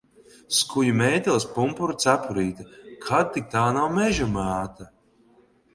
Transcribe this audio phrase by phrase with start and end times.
[0.59, 2.67] Skuju mētelis, pumpuru cepurīte.
[3.07, 4.91] Kad tik tā nav Meža māte?